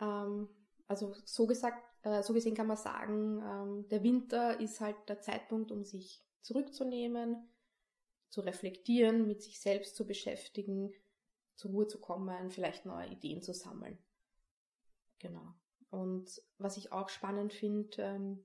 [0.00, 0.48] ähm,
[0.86, 5.20] also so gesagt, äh, so gesehen kann man sagen, ähm, der Winter ist halt der
[5.20, 7.48] Zeitpunkt, um sich zurückzunehmen,
[8.28, 10.92] zu reflektieren, mit sich selbst zu beschäftigen,
[11.56, 13.98] zur Ruhe zu kommen, vielleicht neue Ideen zu sammeln.
[15.18, 15.54] Genau.
[15.90, 18.44] Und was ich auch spannend finde, ähm,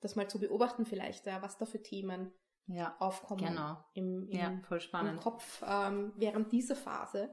[0.00, 2.32] das mal zu beobachten vielleicht, ja, was da für Themen
[2.66, 3.84] ja, aufkommen genau.
[3.94, 5.14] im, im, ja, voll spannend.
[5.14, 7.32] im Kopf ähm, während dieser Phase.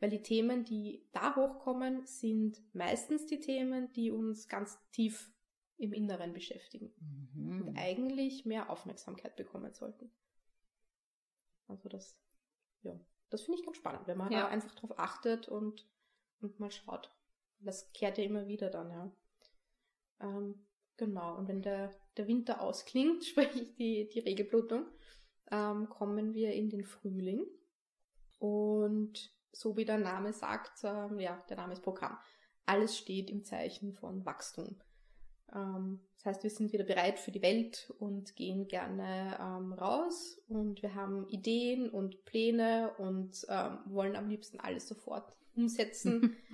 [0.00, 5.30] Weil die Themen, die da hochkommen, sind meistens die Themen, die uns ganz tief
[5.76, 6.92] im Inneren beschäftigen
[7.34, 7.62] mhm.
[7.62, 10.10] und eigentlich mehr Aufmerksamkeit bekommen sollten.
[11.68, 12.18] Also das,
[12.82, 14.40] ja, das finde ich ganz spannend, wenn man ja.
[14.40, 15.86] da einfach drauf achtet und,
[16.40, 17.10] und mal schaut.
[17.60, 19.12] Das kehrt ja immer wieder dann, ja.
[20.20, 24.86] Ähm, genau, und wenn der der Winter ausklingt, sprich die, die Regelblutung,
[25.50, 27.46] ähm, kommen wir in den Frühling.
[28.38, 32.16] Und so wie der Name sagt, ähm, ja, der Name ist Programm.
[32.66, 34.76] Alles steht im Zeichen von Wachstum.
[35.52, 40.40] Ähm, das heißt, wir sind wieder bereit für die Welt und gehen gerne ähm, raus
[40.48, 46.36] und wir haben Ideen und Pläne und ähm, wollen am liebsten alles sofort umsetzen.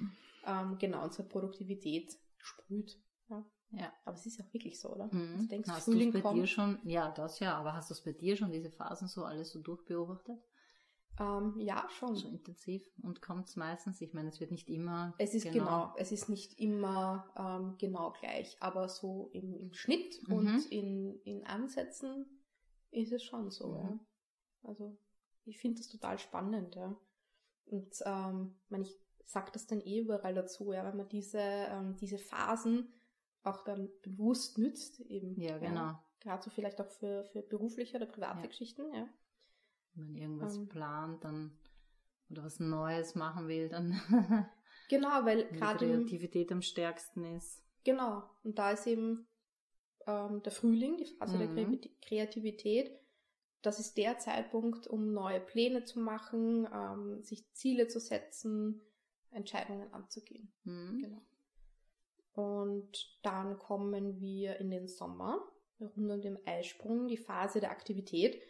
[0.46, 2.96] Ähm, genau, unsere Produktivität sprüht.
[3.28, 3.44] Ja.
[3.72, 3.92] Ja.
[4.04, 5.06] Aber es ist ja auch wirklich so, oder?
[5.12, 5.38] Mhm.
[5.40, 6.38] Du denkst, hast Frühling bei kommt.
[6.38, 9.24] dir schon, ja, das ja, aber hast du es bei dir schon, diese Phasen so
[9.24, 10.38] alles so durchbeobachtet?
[11.18, 12.14] Ähm, ja, schon.
[12.14, 12.87] So intensiv.
[13.02, 14.00] Und kommt es meistens?
[14.00, 15.14] Ich meine, es wird nicht immer.
[15.18, 19.72] Es ist genau, genau es ist nicht immer ähm, genau gleich, aber so im, im
[19.72, 20.35] Schnitt mhm.
[20.35, 22.26] und in, in Ansätzen
[22.90, 23.81] ist es schon so, mhm.
[23.81, 24.00] ja.
[24.64, 24.98] Also
[25.44, 26.96] ich finde das total spannend, ja.
[27.66, 31.96] Und ähm, ich, ich sage das dann eh überall dazu, ja, wenn man diese, ähm,
[31.96, 32.92] diese Phasen
[33.42, 35.40] auch dann bewusst nützt eben.
[35.40, 35.81] Ja, genau.
[35.81, 38.46] Ja, Gerade so vielleicht auch für, für berufliche oder private ja.
[38.46, 39.09] Geschichten, ja.
[39.96, 41.59] Wenn man irgendwas ähm, plant, dann
[42.30, 44.00] oder was Neues machen will, dann
[44.88, 47.62] genau, weil gerade Kreativität am stärksten ist.
[47.85, 48.24] Genau.
[48.42, 49.26] Und da ist eben
[50.06, 51.80] ähm, der Frühling, die Phase mhm.
[51.80, 52.90] der Kreativität.
[53.62, 58.80] Das ist der Zeitpunkt, um neue Pläne zu machen, ähm, sich Ziele zu setzen,
[59.30, 60.52] Entscheidungen anzugehen.
[60.64, 60.98] Mhm.
[61.02, 61.22] Genau.
[62.32, 65.40] Und dann kommen wir in den Sommer,
[65.80, 68.42] rund um den Eisprung, die Phase der Aktivität.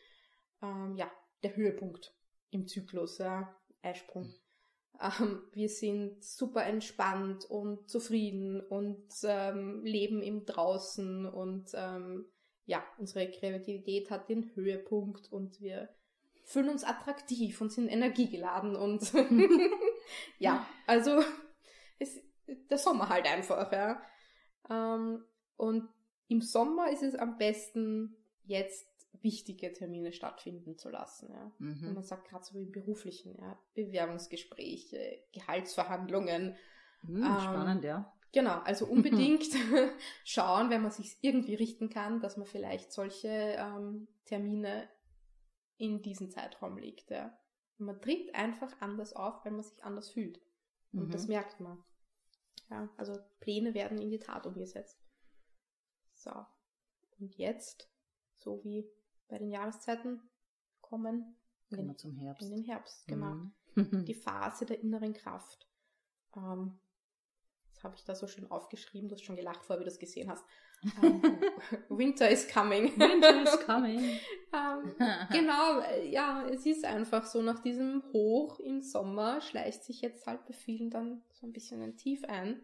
[0.61, 1.11] Ähm, ja,
[1.43, 2.15] der Höhepunkt
[2.51, 4.33] im Zyklus, ja, Eisprung.
[5.01, 12.27] Ähm, wir sind super entspannt und zufrieden und ähm, leben im Draußen und ähm,
[12.65, 15.89] ja, unsere Kreativität hat den Höhepunkt und wir
[16.45, 19.13] fühlen uns attraktiv und sind energiegeladen und
[20.39, 21.23] ja, also
[21.99, 24.01] es, der Sommer halt einfach, ja.
[24.71, 25.25] Ähm,
[25.57, 25.89] und
[26.29, 28.87] im Sommer ist es am besten, jetzt
[29.23, 31.53] wichtige Termine stattfinden zu lassen, ja.
[31.59, 31.89] Mhm.
[31.89, 36.57] Und man sagt gerade so wie im beruflichen, ja, Bewerbungsgespräche, Gehaltsverhandlungen.
[37.03, 38.13] Mhm, ähm, spannend, ja.
[38.33, 39.47] Genau, also unbedingt
[40.25, 44.89] schauen, wenn man sich irgendwie richten kann, dass man vielleicht solche ähm, Termine
[45.79, 47.11] in diesen Zeitraum legt.
[47.11, 47.39] Ja.
[47.79, 50.41] man tritt einfach anders auf, wenn man sich anders fühlt.
[50.93, 51.11] Und mhm.
[51.11, 51.83] das merkt man.
[52.71, 54.99] Ja, also Pläne werden in die Tat umgesetzt.
[56.15, 56.33] So.
[57.19, 57.91] Und jetzt,
[58.35, 58.91] so wie
[59.29, 60.21] bei den Jahreszeiten,
[60.81, 61.37] kommen
[61.71, 62.43] in den, zum Herbst.
[62.43, 63.35] In den Herbst, genau.
[63.75, 64.05] Mhm.
[64.07, 65.69] die Phase der inneren Kraft.
[66.37, 66.79] Ähm,
[67.75, 69.09] das habe ich da so schön aufgeschrieben.
[69.09, 70.45] Du hast schon gelacht, vorher wie du das gesehen hast.
[71.03, 71.21] Ähm,
[71.89, 72.99] Winter is coming.
[72.99, 74.19] Winter is coming.
[74.53, 74.95] ähm,
[75.31, 80.47] genau, ja, es ist einfach so, nach diesem Hoch im Sommer schleicht sich jetzt halt
[80.47, 82.63] bei vielen dann so ein bisschen ein Tief ein.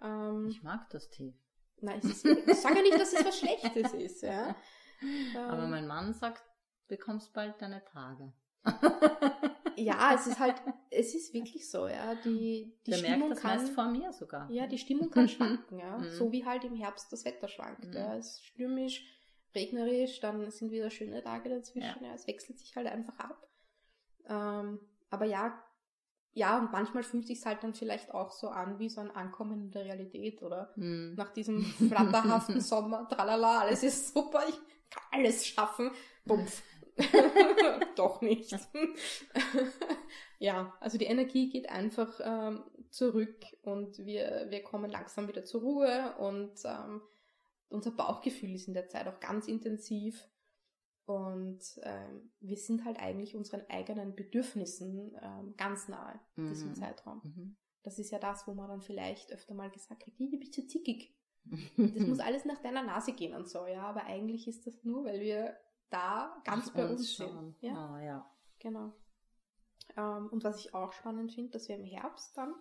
[0.00, 1.34] Um, ich mag das Tief.
[1.82, 4.54] Nein, ich sage ja nicht, dass es was Schlechtes ist, ja.
[5.36, 6.42] Aber mein Mann sagt,
[6.88, 8.32] bekommst bald deine Tage.
[9.76, 10.56] ja, es ist halt,
[10.90, 12.14] es ist wirklich so, ja.
[12.16, 13.58] Die, die Der Stimmung merkt das kann.
[13.58, 14.50] meist vor mir sogar.
[14.50, 15.98] Ja, die Stimmung kann schwanken, ja.
[15.98, 16.10] Mhm.
[16.10, 17.86] So wie halt im Herbst das Wetter schwankt.
[17.86, 17.92] Mhm.
[17.92, 18.16] Ja.
[18.16, 19.04] Es ist stürmisch,
[19.54, 22.02] regnerisch, dann sind wieder schöne Tage dazwischen.
[22.02, 22.08] Ja.
[22.08, 23.48] ja es wechselt sich halt einfach ab.
[24.28, 25.62] Ähm, aber ja,
[26.32, 29.62] ja, und manchmal fühlt sich halt dann vielleicht auch so an wie so ein Ankommen
[29.62, 30.72] in der Realität, oder?
[30.74, 31.14] Hm.
[31.14, 34.54] Nach diesem flatterhaften Sommer, tralala, alles ist super, ich
[35.10, 35.90] alles schaffen.
[36.24, 36.62] Bumpf.
[37.96, 38.56] Doch nicht.
[40.38, 45.62] ja, also die Energie geht einfach ähm, zurück und wir, wir kommen langsam wieder zur
[45.62, 47.00] Ruhe und ähm,
[47.68, 50.28] unser Bauchgefühl ist in der Zeit auch ganz intensiv
[51.06, 56.74] und ähm, wir sind halt eigentlich unseren eigenen Bedürfnissen ähm, ganz nahe in diesem Mhm.
[56.74, 57.20] Zeitraum.
[57.24, 57.56] Mhm.
[57.82, 60.66] Das ist ja das, wo man dann vielleicht öfter mal gesagt hat, du bist zu
[60.66, 61.16] zickig.
[61.44, 63.82] Das muss alles nach deiner Nase gehen und so, ja.
[63.82, 65.56] Aber eigentlich ist das nur, weil wir
[65.90, 67.54] da ganz Auf bei uns schauen.
[67.60, 67.62] sind.
[67.62, 68.30] Ja, Ah, ja.
[68.58, 68.92] genau.
[69.96, 72.54] Ähm, und was ich auch spannend finde, dass wir im Herbst dann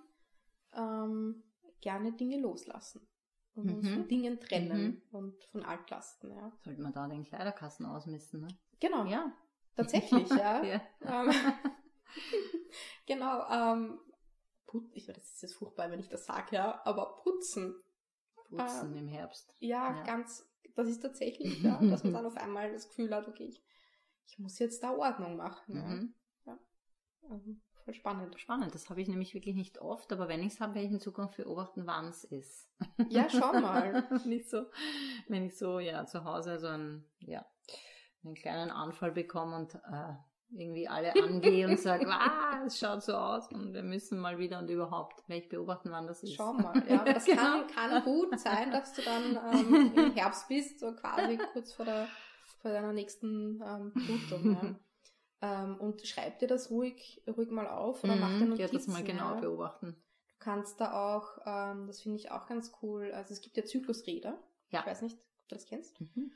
[0.73, 1.43] ähm,
[1.81, 3.07] gerne Dinge loslassen
[3.55, 3.93] und uns Mhm.
[3.93, 6.51] von Dingen trennen und von Altlasten, ja.
[6.63, 8.47] Sollte man da den Kleiderkasten ausmisten, ne?
[8.79, 9.31] Genau, Ja.
[9.75, 10.63] tatsächlich, ja.
[10.63, 10.81] ja.
[11.01, 11.31] Ähm,
[13.05, 13.99] genau, ähm,
[14.65, 17.75] put ich, das ist jetzt furchtbar, wenn ich das sage, ja, aber putzen,
[18.49, 19.53] Putzen Ähm, im Herbst.
[19.59, 20.03] ja, Ja.
[20.03, 23.63] ganz, das ist tatsächlich, ja, dass man dann auf einmal das Gefühl hat, okay, ich,
[24.27, 25.75] ich muss jetzt da Ordnung machen.
[25.75, 26.13] Mhm.
[26.45, 26.57] Ja.
[27.29, 28.39] Also, voll spannend.
[28.39, 30.93] Spannend, das habe ich nämlich wirklich nicht oft, aber wenn ich es habe, werde ich
[30.93, 32.69] in Zukunft beobachten, wann es ist.
[33.09, 34.07] Ja, schau mal.
[34.25, 34.65] nicht so,
[35.27, 37.45] wenn ich so ja zu Hause so einen, ja,
[38.23, 40.13] einen kleinen Anfall bekomme und äh,
[40.51, 44.59] irgendwie alle angehe und sage, ah, es schaut so aus und wir müssen mal wieder
[44.59, 46.33] und überhaupt, werde ich beobachten, wann das ist.
[46.33, 47.03] Schau mal, ja.
[47.13, 47.41] Das Genau.
[47.41, 51.85] kann, kann gut sein, dass du dann ähm, im Herbst bist, so quasi kurz vor,
[51.85, 52.07] der,
[52.61, 54.77] vor deiner nächsten ähm, Blutung.
[55.41, 55.63] Ja.
[55.63, 58.53] Ähm, und schreib dir das ruhig, ruhig mal auf oder mach dir Mhm, Notizen.
[58.53, 59.39] ich werde das mal genau ja.
[59.39, 59.95] beobachten.
[60.27, 63.63] Du kannst da auch, ähm, das finde ich auch ganz cool, also es gibt ja
[63.63, 64.37] Zyklusräder.
[64.71, 64.79] Ja.
[64.81, 65.99] Ich weiß nicht, ob du das kennst.
[66.01, 66.31] Mhm.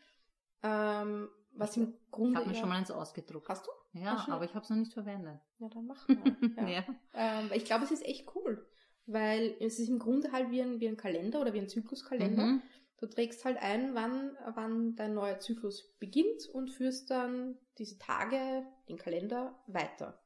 [0.62, 2.38] Ähm, was Ich- im Ich Grunde.
[2.38, 3.50] habe mir ja- schon mal eins ausgedruckt.
[3.50, 3.72] Hast du?
[3.94, 5.40] Ja, aber ich habe es noch nicht verwendet.
[5.60, 6.18] Ja, dann mach mal.
[6.58, 6.68] Ja.
[6.68, 6.84] Ja.
[7.14, 8.66] Ähm, ich glaube, es ist echt cool,
[9.06, 12.44] weil es ist im Grunde halt wie ein, wie ein Kalender oder wie ein Zykluskalender.
[12.44, 12.62] Mhm.
[12.98, 18.66] Du trägst halt ein, wann, wann dein neuer Zyklus beginnt und führst dann diese Tage,
[18.88, 20.20] den Kalender weiter.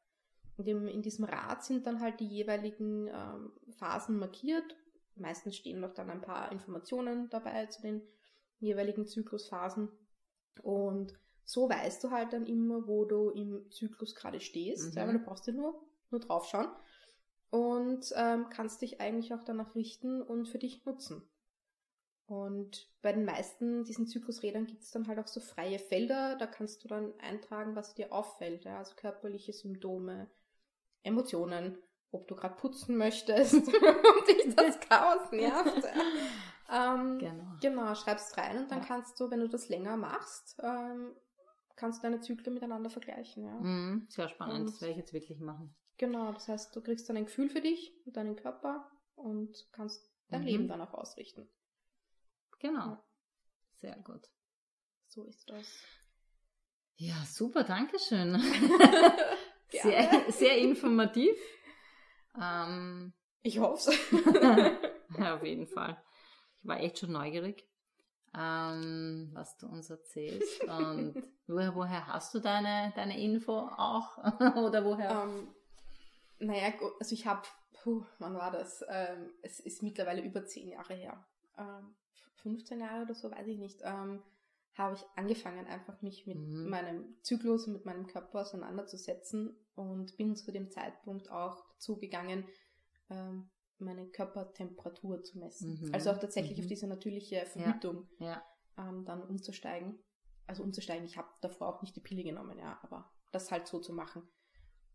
[0.58, 4.76] In, dem, in diesem Rad sind dann halt die jeweiligen ähm, Phasen markiert.
[5.16, 8.02] Meistens stehen noch dann ein paar Informationen dabei zu den
[8.60, 9.90] jeweiligen Zyklusphasen.
[10.62, 11.18] Und
[11.48, 14.94] so weißt du halt dann immer, wo du im Zyklus gerade stehst.
[14.94, 15.00] Mhm.
[15.00, 15.82] Weil du brauchst ja nur,
[16.12, 16.68] nur draufschauen.
[17.50, 21.24] Und ähm, kannst dich eigentlich auch danach richten und für dich nutzen.
[22.26, 26.36] Und bei den meisten diesen Zyklusrädern gibt es dann halt auch so freie Felder.
[26.36, 28.66] Da kannst du dann eintragen, was dir auffällt.
[28.66, 28.80] Ja?
[28.80, 30.30] Also körperliche Symptome,
[31.04, 31.78] Emotionen,
[32.12, 35.88] ob du gerade putzen möchtest und dich das Chaos nervt.
[36.70, 37.46] Ähm, Genau.
[37.62, 38.86] Genau, schreibst rein und dann Ja.
[38.86, 41.16] kannst du, wenn du das länger machst, ähm,
[41.78, 43.46] kannst du deine Zyklen miteinander vergleichen.
[43.46, 43.54] Ja?
[43.54, 45.74] Mhm, sehr spannend, Und- das werde ich jetzt wirklich machen.
[45.98, 50.12] Genau, das heißt, du kriegst dann ein Gefühl für dich und deinen Körper und kannst
[50.30, 50.48] dein Mhm.
[50.48, 51.50] Leben danach ausrichten.
[52.60, 52.80] Genau.
[52.92, 53.04] Ja.
[53.76, 54.28] Sehr gut.
[55.08, 55.66] So ist das.
[56.98, 58.34] Ja, super, danke schön.
[59.70, 61.36] Sehr, sehr informativ.
[62.42, 63.92] Ähm, Ich hoffe
[65.20, 66.02] ja, auf jeden Fall.
[66.62, 67.68] Ich war echt schon neugierig,
[68.34, 70.64] ähm, was du uns erzählst.
[70.64, 71.16] Und
[71.48, 74.18] woher, woher hast du deine, deine Info auch?
[74.56, 75.24] Oder woher?
[75.24, 75.48] ähm,
[76.40, 77.42] naja, also ich habe,
[78.20, 78.84] wann war das?
[78.90, 81.26] Ähm, es ist mittlerweile über zehn Jahre her.
[81.58, 81.96] Ähm,
[82.44, 83.80] 15 Jahre oder so, weiß ich nicht.
[83.84, 84.22] Ähm,
[84.76, 86.70] habe ich angefangen, einfach mich mit Mhm.
[86.70, 92.48] meinem Zyklus und mit meinem Körper auseinanderzusetzen und bin zu dem Zeitpunkt auch dazu gegangen,
[93.10, 95.80] ähm, meine Körpertemperatur zu messen.
[95.82, 95.94] Mhm.
[95.94, 96.64] Also auch tatsächlich Mhm.
[96.64, 98.44] auf diese natürliche Verhütung Ja,
[98.78, 99.98] ähm, dann umzusteigen.
[100.48, 103.80] Also umzusteigen, ich habe davor auch nicht die Pille genommen, ja, aber das halt so
[103.80, 104.24] zu machen.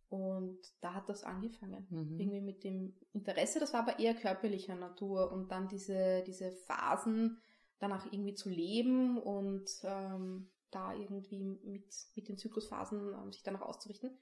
[0.08, 1.86] Und da hat das angefangen.
[1.88, 2.20] Mhm.
[2.20, 7.40] Irgendwie mit dem Interesse, das war aber eher körperlicher Natur und dann diese, diese Phasen
[7.78, 13.62] danach irgendwie zu leben und ähm, da irgendwie mit, mit den Zyklusphasen ähm, sich danach
[13.62, 14.16] auszurichten.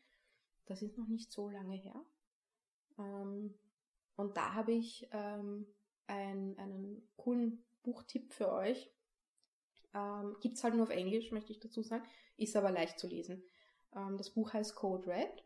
[0.66, 2.00] Das ist noch nicht so lange her.
[2.98, 3.54] Ähm,
[4.16, 5.66] und da habe ich ähm,
[6.06, 8.92] ein, einen coolen Buchtipp für euch.
[9.94, 12.04] Ähm, Gibt es halt nur auf Englisch, möchte ich dazu sagen,
[12.36, 13.42] ist aber leicht zu lesen.
[13.94, 15.44] Ähm, das Buch heißt Code Red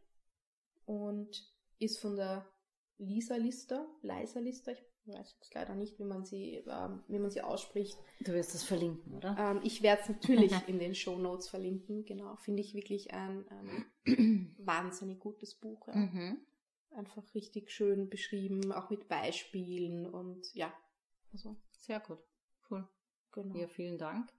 [0.86, 2.47] und ist von der
[2.99, 7.30] Lisa Lister, Lisa Lister, ich weiß jetzt leider nicht, wie man sie, ähm, wie man
[7.30, 7.99] sie ausspricht.
[8.20, 9.36] du wirst das verlinken, oder?
[9.38, 12.36] Ähm, ich werde es natürlich in den Show Notes verlinken, genau.
[12.36, 15.88] Finde ich wirklich ein, ein wahnsinnig gutes Buch.
[15.88, 15.97] Ja.
[15.97, 16.38] Mhm.
[16.90, 20.72] Einfach richtig schön beschrieben, auch mit Beispielen und ja,
[21.32, 22.18] also Sehr gut.
[22.70, 22.88] Cool.
[23.35, 23.57] Genau.
[23.57, 24.32] Ja, vielen Dank.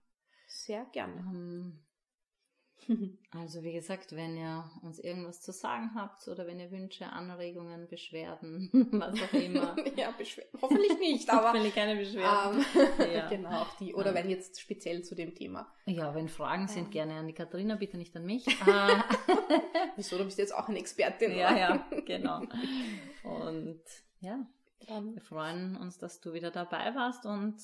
[0.48, 1.20] Sehr gerne.
[1.20, 1.86] Ähm,
[3.30, 7.88] Also wie gesagt, wenn ihr uns irgendwas zu sagen habt oder wenn ihr Wünsche, Anregungen,
[7.88, 9.76] Beschwerden, was auch immer.
[9.96, 10.58] ja, Beschwerden.
[10.60, 11.48] Hoffentlich nicht, aber.
[11.48, 12.64] Hoffentlich keine Beschwerden.
[12.98, 13.28] Ähm, ja.
[13.28, 13.94] Genau, auch die.
[13.94, 14.14] Oder ja.
[14.14, 15.70] wenn jetzt speziell zu dem Thema.
[15.86, 18.46] Ja, wenn Fragen sind, gerne an die Katharina, bitte nicht an mich.
[19.96, 21.32] Wieso, du bist jetzt auch eine Expertin.
[21.32, 22.42] Ja, ja, genau.
[23.22, 23.82] Und
[24.20, 24.46] ja,
[24.80, 27.56] wir freuen uns, dass du wieder dabei warst und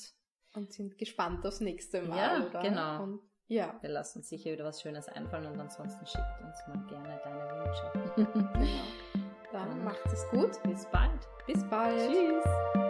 [0.55, 2.19] und sind gespannt aufs nächste Mal.
[2.19, 2.61] Ja, oder?
[2.61, 3.03] genau.
[3.03, 3.75] Und ja.
[3.81, 7.65] Wir lassen uns sicher wieder was Schönes einfallen und ansonsten schickt uns mal gerne deine
[7.65, 8.33] Wünsche.
[8.55, 9.23] genau.
[9.53, 10.63] Dann, Dann macht es gut.
[10.63, 11.29] Bis bald.
[11.47, 12.11] Bis bald.
[12.11, 12.82] Tschüss.